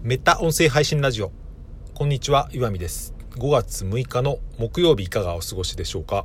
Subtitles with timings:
[0.00, 1.32] メタ音声配信ラジオ。
[1.92, 3.14] こんにちは岩見です。
[3.32, 6.24] 5月6日の木曜日いかがお過ごしでしょうか？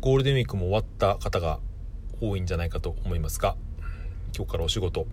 [0.00, 1.60] ゴールデンウィークも終わった方が
[2.20, 3.56] 多いんじゃないかと思いますが
[4.36, 5.06] 今日からお仕事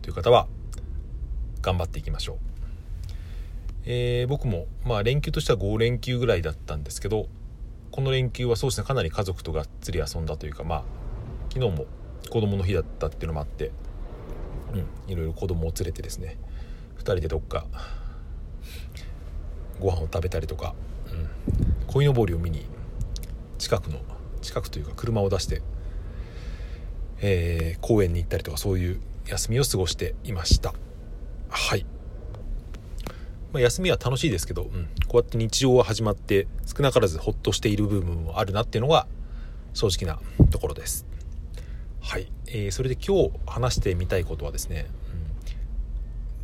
[0.00, 0.46] という方は
[1.60, 2.38] 頑張っていきましょう、
[3.84, 7.26] えー、僕もまあ連休としては5連休ぐらいだったんですけど
[7.90, 10.84] この連休はそうですねかなり家族とがっつり遊んだというかまあ
[11.52, 11.86] 昨日も
[12.30, 13.72] 子供の日だったっていうのもあって
[14.74, 16.36] うん、いろいろ子供を連れてですね
[16.96, 17.66] 2人でどっか
[19.80, 20.74] ご飯を食べたりとか、
[21.10, 21.28] うん、
[21.86, 22.66] 鯉のぼりを見に
[23.58, 23.98] 近くの
[24.40, 25.62] 近くというか車を出して、
[27.20, 30.74] えー、公園に行ったりとかそういう休みを過ごしていました。
[31.48, 31.86] はい、
[33.52, 39.06] まあ、休みは楽しいですけど、うん、こうやって日常が始まって少なからずほっとしている部分もあるなっていうのが
[39.74, 41.06] 正直なところです。
[42.02, 44.86] はい、えー、それで今日話してみたいことはですね、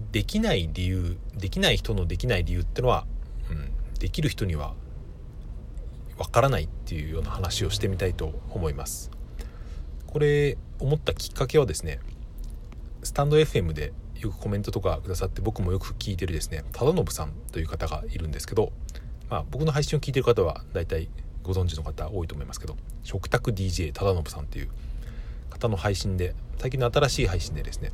[0.00, 3.06] うん、できない理由できない人のできない理由ってのは、
[3.50, 4.74] うん、できる人には
[6.16, 9.10] わからないっていうような話をしてみたいと思います。
[10.06, 12.00] これ思ったきっかけはですね
[13.02, 18.72] スタンド FM でよくコメントとかくださって僕もよく聞いてるですね忠信さんという方がいるんですけど、
[19.28, 21.08] まあ、僕の配信を聞いてる方は大体
[21.42, 24.70] ご存知の方多いと思いますけど食卓 DJ 忠信さんっていう
[25.59, 27.91] 方の配信で最近の新しい配信でですね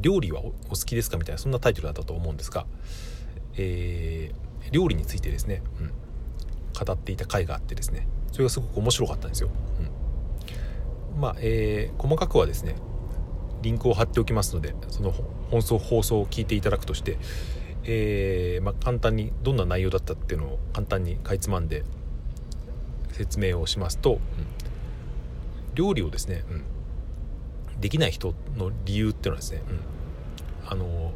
[0.00, 2.66] 料理はお好きですかみたいなそんなタイトルだったと思うんですが、
[3.56, 9.50] えー、料理についてですね、うん、語っていた回があってですねそれがすごく面白かったんですよ、
[11.14, 12.76] うん、まあ、えー、細かくはですね
[13.62, 15.12] リンクを貼っておきますのでその
[15.50, 17.18] 放送放送を聞いていただくとして、
[17.82, 21.82] えー、まあ、簡単にどんな内容だったっていうのを簡単にかいつまんで
[23.10, 24.67] 説明をしますと、うん。
[25.78, 29.62] 料理をですね、うん、できない人の理由っていうのはですね、
[30.64, 31.12] うん、あの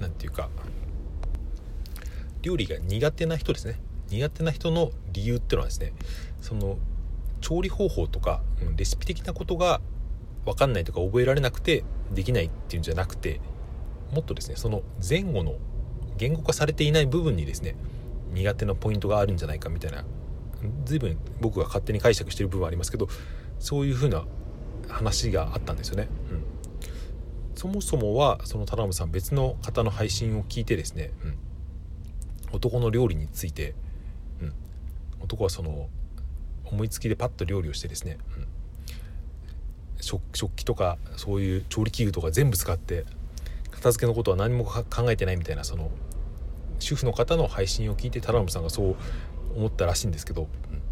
[0.00, 0.48] 何て言うか
[2.40, 5.92] 料理が苦手な人ですね苦手な人の理由っていうのはですね
[6.40, 6.78] その
[7.42, 9.82] 調理方法とか、うん、レシピ的なことが
[10.46, 13.42] 分かんないとか覚えられなくてできないっていうんじゃなくて
[14.12, 15.56] もっとですねその前後の
[16.16, 17.76] 言語化されていない部分にですね
[18.32, 20.06] 苦手なポイントがあるんじゃないかみたいな
[20.84, 23.08] 随分僕が勝手に解釈してる部分はありますけど
[23.58, 24.24] そういう風な
[24.88, 26.08] 話があったんですよね。
[26.30, 26.44] うん、
[27.54, 31.38] そもそもはその田辺さん別の方の配信を聞いてですね、うん、
[32.52, 33.74] 男の料理について、
[34.40, 34.52] うん、
[35.20, 35.88] 男はその
[36.64, 38.46] 思いつきでパッと料理をしてですね、うん、
[40.00, 43.04] 食食器とかそういう調理器具とか全部使って
[43.70, 45.90] 片付けのことは何も考えてないみたいなその
[46.78, 48.96] 主婦の方の配信を聞いて田辺さんがそう
[49.54, 50.82] 思ったらしいんですけど、うん、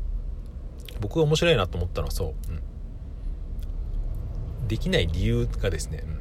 [1.01, 2.53] 僕が面白いなと思ったのはそう、
[4.61, 6.19] うん、できない理由がですね、うん、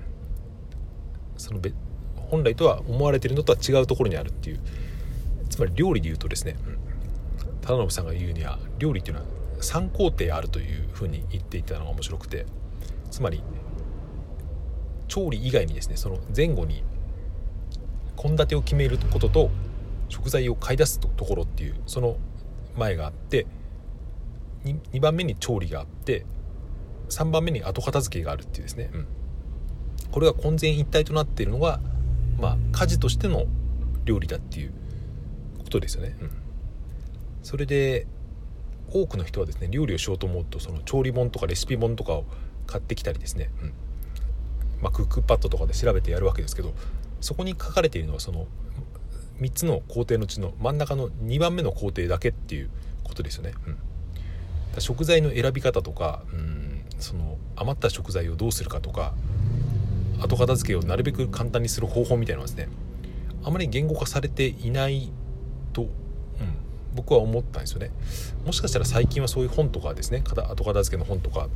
[1.38, 1.62] その
[2.16, 4.60] 本来とは思われてるのとは違うところにあるっていう
[5.50, 9.28] つまり料理で言うとですね、うん、忠信さんが言うには料理っていうのは
[9.62, 12.46] 3工程あるというふうに言っていたのが面白くて
[13.10, 13.42] つまり
[15.08, 16.84] 調理以外にですねその前後に
[18.18, 19.50] 献立を決めることと
[20.10, 22.18] 食材を買い出すところっていうその
[22.78, 23.46] 前があって
[24.64, 26.26] 2, 2番目に調理があって
[27.10, 29.08] 3番目に後片付けがあるっていうですね、うん、
[30.12, 31.80] これが混然一体となっているのが、
[32.38, 33.46] まあ、家事としての
[34.06, 34.74] 料理だっていう
[35.60, 36.16] ことですよね。
[36.22, 36.32] うん、
[37.44, 38.08] それで
[38.90, 42.26] 多くの人はですね料理をしようと思うとその調理本とかレシピ本とかを
[42.68, 43.74] 買ってきたりですね、うん。
[44.82, 46.74] まあ、クックパッドとかで調べてやるわけですけど
[47.20, 48.48] そこに書かれているのはその
[49.40, 52.70] 3つの工程のうちの真ん中の2番目の工程だけっていう
[53.04, 53.54] ことですよね。
[54.74, 59.14] うん、食材の選び方とか、うん、その余った食材をどうするかとか
[60.20, 62.70] 後片付けをなるべく簡単にする方法みたいなのはですね
[63.44, 65.12] あまり言語化されていない
[65.74, 65.90] と、うん、
[66.96, 67.92] 僕は思ったんですよね。
[68.46, 71.48] もしかしたら最近はそういう本とかですね後片付けの本とか、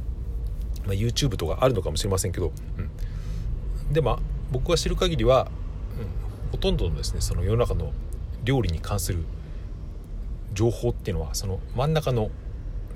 [0.86, 4.20] まあ、YouTube とかあるのかもしれませんけど、うん、でも
[4.52, 5.50] 僕は知る限りは
[6.00, 7.92] うんほとんどのですねその世の中の
[8.44, 9.24] 料理に関する
[10.54, 12.30] 情報っていうのはその真ん中の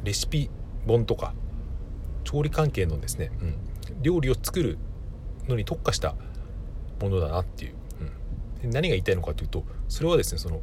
[0.03, 0.49] レシピ
[0.85, 1.33] 本とか
[2.23, 3.55] 調理関係のですね、うん、
[4.01, 4.77] 料理を作る
[5.47, 6.15] のに特化した
[7.01, 7.73] ものだなっていう、
[8.63, 10.61] うん、何が言いたいのかというとそれはですねその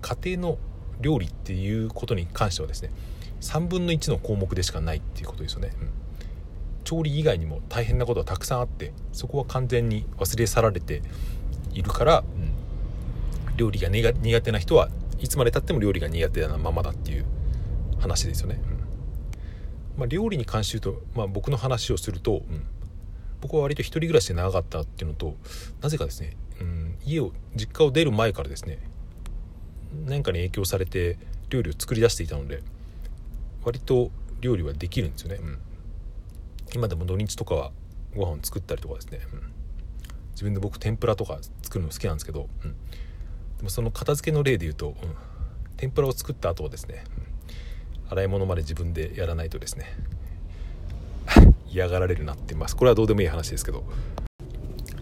[0.00, 0.58] 家庭の
[1.00, 2.90] 料理っていうことに関してはですね
[3.40, 5.90] 3分の1の項目でしかないっていうことですよね、うん、
[6.84, 11.02] 調理以外にも大変なことはたくさんあってそこは完全に忘れ去られて
[11.72, 14.88] いるから、うん、料理が苦手な人は
[15.18, 17.24] いつまでたっても料理が苦手なままだっていう
[18.00, 18.60] 話ですよね。
[18.64, 19.98] うん。
[19.98, 22.66] まあ、料理に関して言うと、まあ、僕の話をすると、うん、
[23.42, 25.36] 僕は割と一人暮らしで長かったっていうのと
[25.82, 28.78] なぜかですね、うん、家を実家を出る前からですね
[30.06, 31.18] 何かに影響されて
[31.50, 32.62] 料理を作り出していたので
[33.64, 34.10] 割と
[34.40, 35.58] 料理はできるんですよね、うん、
[36.74, 37.72] 今でも土日とかは
[38.16, 39.42] ご飯を作ったりとかですね、うん、
[40.30, 41.38] 自分で僕天ぷらとか
[41.72, 42.70] 作るの好きなんですけど、うん、
[43.56, 44.94] でもその片付けの例で言うと、うん、
[45.78, 47.04] 天ぷらを作った後はですね、
[48.04, 49.86] うん、洗い物まで自分でやらないとですね
[51.66, 52.76] 嫌がられるなってます。
[52.76, 53.84] これはどうでもいい話ですけど。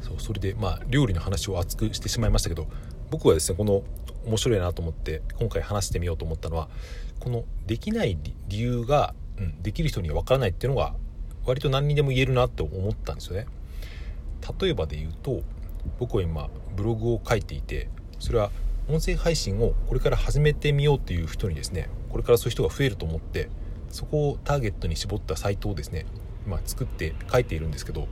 [0.02, 2.68] そうそれでまあ料理の話を熱くしてしまいましたけど
[3.10, 3.82] 僕はですねこの
[4.26, 6.68] 面白いなと思って今回話してみようと思ったのは
[7.18, 8.16] このできない
[8.48, 10.94] 理由が、うん、できる人には分からないっていうのが
[11.44, 13.46] 割と何にでも言えるなって思ったんですよね。
[14.60, 15.42] 例えばで言うと
[15.98, 17.88] 僕は今ブログを書いていて
[18.18, 18.50] それは
[18.88, 23.48] 音声配信をこれから始めてみようっていう人にですねこれからそういう人が増えると思って
[23.90, 26.06] そこをターゲットに絞ったサイトをですね、
[26.46, 28.08] まあ、作って書いているんですけど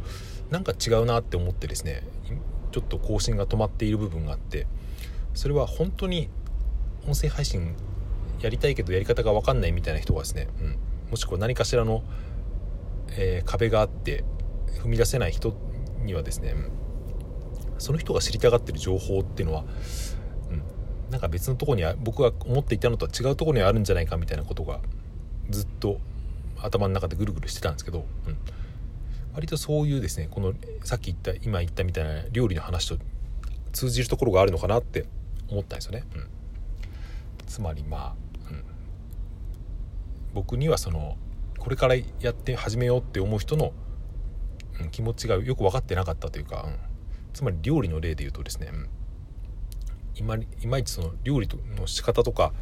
[0.51, 2.03] なんか違うなって思ってですね
[2.71, 4.67] ちょっと更新が止まっている部分があって
[5.35, 6.29] それは本当に
[7.07, 7.75] 音声配信
[8.41, 10.77] やりたいけどやり方が分かんないみたいな人がですね、うん、
[11.11, 12.03] もしくは何かしらの、
[13.11, 14.25] えー、壁があって
[14.83, 15.55] 踏み出せない人
[16.05, 16.71] にはですね、うん、
[17.79, 19.65] その人が知りたがってる情報っていうのは、
[20.51, 20.63] うん、
[21.11, 24.81] なんか別のとこに僕が思っていたのとは違うところにあるんじゃないかみたいなことが
[25.51, 25.99] ずっと
[26.61, 28.39] 頭の中でぐるぐるしてたんですけど、うん、
[29.35, 30.55] 割とそういうですねこの
[30.85, 32.99] さっき言った今言ったみたいな料理の話と
[33.73, 35.07] 通じるところがあるのかなって
[35.49, 36.05] 思ったんですよね。
[36.15, 36.27] うん、
[37.47, 38.15] つまりまあ、
[38.51, 38.65] うん、
[40.35, 41.17] 僕にはその
[41.59, 43.73] これからやって始めようって思う人の、
[44.93, 46.77] 気持ちがよく分かってなかったというか、うん、
[47.33, 48.89] つまり料理の例で言うとですね、うん、
[50.15, 52.53] 今いまいちその料理の仕方とか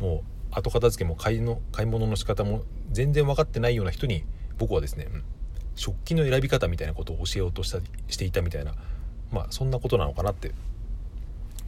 [0.00, 4.24] もう後片付けも買いの買い物の仕方も全然分かってないような人に
[4.58, 5.06] 僕はですね、
[5.76, 7.78] 食器の選び方みたいなことを教えようとした
[8.08, 8.74] していたみたいな
[9.30, 10.52] まあそんなことなのかなって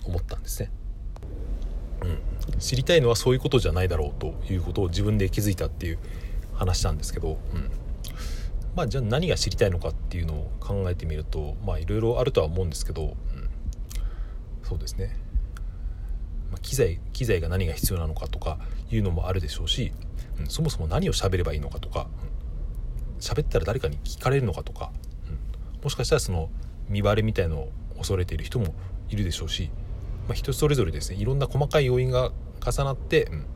[0.04, 0.70] 思ったんですね。
[2.02, 5.98] うん、知りたいのはそういうことじゃないだろうということを自分で気づいたっていう
[6.54, 7.70] 話なんですけど、うん、
[8.74, 13.14] まあじゃあ何が知りたいのかっていうのを考えてみるといろいろあるとは思うんですけど、うん、
[14.62, 15.16] そうですね、
[16.50, 18.58] まあ、機材機材が何が必要なのかとか
[18.90, 19.92] いうのもあるでしょうし、
[20.38, 22.08] うん、そもそも何を喋ればいいのかとか
[23.18, 24.92] 喋、うん、ったら誰かに聞かれるのかとか、
[25.28, 26.50] うん、もしかしたらその
[26.88, 28.74] 見バレみたいのを恐れている人も
[29.08, 29.70] いるでしょうし、
[30.26, 31.16] まあ、人それぞれですね。
[31.16, 32.32] いろんな細かい要因が
[32.64, 33.46] 重なって、うん。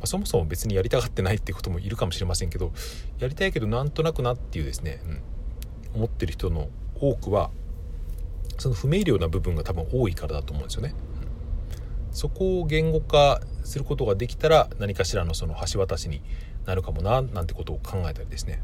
[0.00, 2.72] まあ、そもそも別にやりたがってないっていうこともいるかもしれませんけど
[3.18, 5.22] やりたいけどなんとなくなっていうですね、うん、
[5.96, 6.68] 思ってる人の
[6.98, 7.50] 多くは
[8.58, 10.94] その不明瞭な部分が多分多いからだと思うんですよね。
[12.08, 16.22] うん、そこを言語化することができたら何かしらのその橋渡しに
[16.66, 18.62] なるかもななんてことを考えたりですね。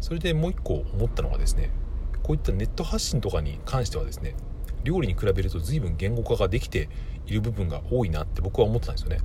[0.00, 1.70] それでもう一個思ったのがですね
[2.22, 4.34] こういったネット発信とかに関してはですね
[4.82, 6.90] 料理に比べると随分言語化ができて
[7.26, 9.20] いる部分が多いなって僕は思ってたんですよね、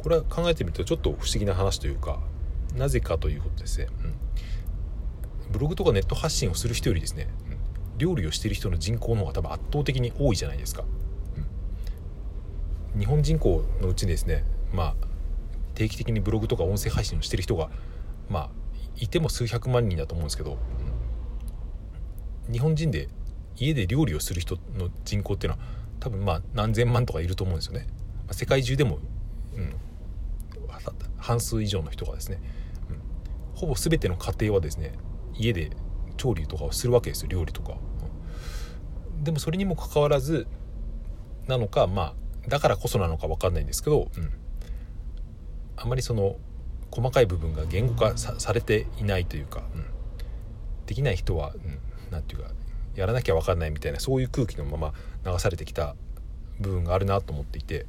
[0.00, 2.20] これは考えてみるとちょっと不思議な話というか
[2.76, 10.84] なぜかということですね、うん、ブログとかネット発信をする人よりですね、うん、料理をしている人の人口の方が多分圧倒的に多いじゃないですか、
[12.94, 14.94] うん、日本人口のうちにですねまあ
[15.74, 17.70] 定期的にブログとか音声配信をしてる人が
[18.28, 18.50] まあ
[18.96, 20.58] いても数百万人だと思うんですけど、
[22.52, 23.08] 日本人で
[23.56, 25.64] 家で料理をする人の人口っていうのは
[26.00, 27.86] 多分まあ何千万とかいると思うんですよね。
[28.26, 28.98] ま、世界中でも、
[29.54, 29.74] うん、
[31.18, 32.40] 半数以上の人がですね、
[32.90, 33.00] うん、
[33.54, 34.92] ほぼ全ての家庭はですね
[35.34, 35.70] 家で
[36.16, 37.74] 調理とかをするわけですよ料理とか、
[39.16, 40.46] うん、でもそれにもかかわらず
[41.46, 42.14] なのかま
[42.46, 44.32] あだからこそなのか分かんないんですけど、うん、
[45.76, 46.36] あまりその
[46.90, 49.84] 細かい部分が言語化されていないというか、うん、
[50.86, 51.78] できない人は、うん
[52.10, 52.54] 何て言うか
[52.94, 54.92] やらなきゃ分かんないみたいなそういう空気のまま
[55.24, 55.94] 流されてきた
[56.58, 57.86] 部分があるなと思っていて、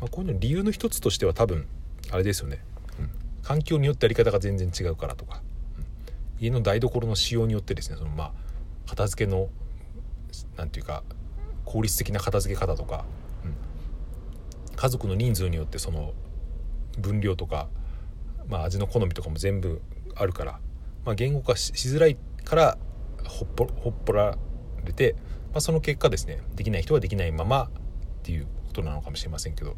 [0.00, 1.66] まあ、こういうの理由の一つとしては多分
[2.10, 2.62] あれですよね、
[2.98, 3.10] うん、
[3.42, 5.42] 環境によってやり方が全然違うからとか、
[5.78, 5.80] う
[6.40, 8.32] ん、家の台所の仕様によってですねそのまあ
[8.88, 9.48] 片付けの
[10.56, 11.02] 何て言うか
[11.64, 13.04] 効率的な片付け方とか、
[13.44, 16.14] うん、家族の人数によってその
[16.98, 17.68] 分量とか、
[18.48, 19.82] まあ、味の好みとかも全部
[20.14, 20.60] あるから、
[21.04, 22.78] まあ、言語化しづらいから
[23.26, 24.38] ほっぽほっぽら
[24.84, 25.14] れて、
[25.52, 27.68] まあ、その結果ですねできない人はできないままっ
[28.22, 29.76] ていうことなのかもしれませんけど。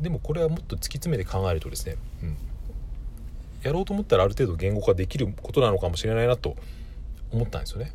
[0.00, 2.36] でもこれはもっと突き詰めて考えるとですね、うん、
[3.62, 6.56] やろうと思ったらある程度言語化できることなのかもしれないなと
[7.32, 7.92] 思ったんですよね。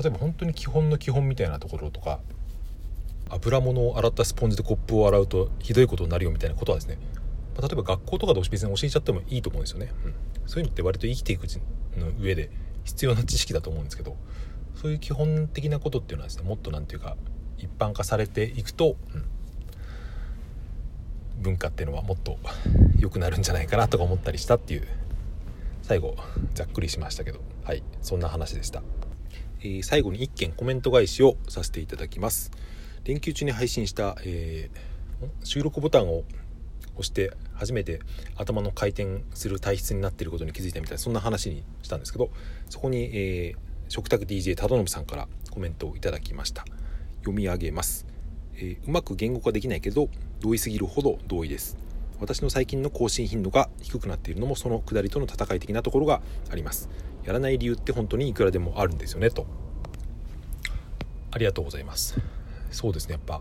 [0.00, 2.20] 例えば本当に基本の基本みたいなところとか
[3.28, 6.98] 油物を洗ったスポンジでコップを洗うとひどいことになるよみたいなことはですね、
[7.56, 10.14] まあ、例えば学校とかで別に教えちゃってもいいと思うんですよね、うん、
[10.46, 11.44] そういうのって割と生きていく
[11.96, 12.50] の上で
[12.84, 14.16] 必要な知識だと思うんですけど
[14.74, 17.16] そういう基本的なことっていうのはですねもっと何て言うか
[17.58, 19.24] 一般化されていくと、うん、
[21.40, 22.38] 文化っていうのはもっと
[22.98, 24.86] 良くなるんじゃないかなとか思ったりしたっていう
[25.82, 26.16] 最後
[26.54, 28.82] ざっくりしましたけどはいそんな話でした、
[29.60, 32.50] えー、最後に1件コメント返しをさせていただきます。
[33.04, 36.24] 連休中に配信した、えー、収録ボタンを
[36.94, 38.00] 押して初めて
[38.36, 42.30] 頭の回転する体質になってることに気づいたみたいなそんな話にしたんですけど
[42.68, 43.56] そこに、えー、
[43.88, 46.64] 食卓 DJ 忠信さんからコメントをいただきました。
[47.20, 48.06] 読み上げます、
[48.62, 51.78] えー、うまく言語化できないけど同意すぎるほど同意です。
[52.20, 56.90] 私の最近の更新頻度が低くなっているのもその下りとの戦い的なところがあります。
[57.24, 59.46] やらない理由って本当にいくらでもあるんですよねと。
[61.30, 62.20] ありがとうございます。
[62.70, 63.14] そうですね。
[63.14, 63.40] やっぱ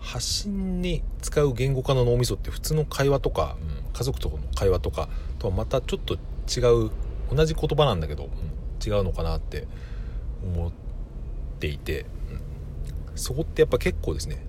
[0.00, 6.90] 発信に使う言語化の脳みそって普通の会話とか、うん、家族との会話とかとはまたちょっと違う
[7.32, 9.66] 同じ言葉なんだけど、うん、違うのかなって
[10.42, 10.72] 思っ
[11.60, 12.06] ていて、
[13.14, 14.44] そこってやっぱ結構ですね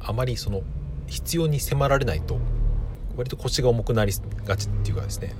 [0.00, 0.62] あまりその
[1.06, 2.38] 必要に迫られないと
[3.16, 4.12] 割と腰が重くなり
[4.44, 5.34] がちっていうかですね、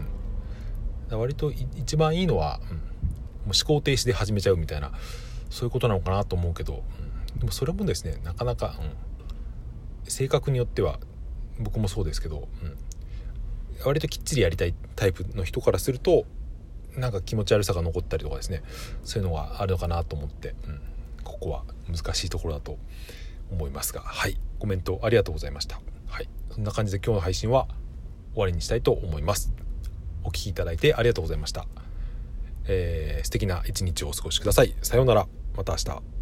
[1.10, 2.82] うん、割と一番いいのは、うん、もう
[3.46, 4.92] 思考停止で始めちゃうみたいな
[5.50, 6.84] そういうことなのかなと思うけど、
[7.34, 8.76] うん、でもそれもですねなかなか、
[10.04, 10.98] うん、性格によっては
[11.58, 12.76] 僕もそうですけど、うん、
[13.84, 16.24] 割ときっちりやりたいタイプの人からすると
[16.96, 18.62] なんか気持ち悪さが残ったりとかですね
[19.02, 20.80] そういうのがあるのかなと思って、うん、
[21.24, 22.78] ここは難しいところだと
[23.50, 25.80] 思いますがはいコメントありがとうございました。
[26.06, 27.66] はいそんな感じで今日の配信は
[28.34, 29.52] 終わりにしたいと思います。
[30.24, 31.66] お聴きいただいてありがとうございました、
[32.66, 34.74] えー、素敵な一日をお過ごしください。
[34.82, 35.26] さようなら。
[35.56, 36.21] また明日。